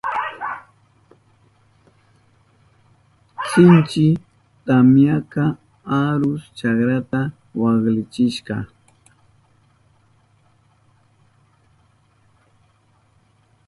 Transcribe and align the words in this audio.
Sinchi 3.49 4.05
tamyaka 4.65 5.43
arus 5.99 6.43
chakrata 6.57 7.21
waklichishka. 7.61 8.55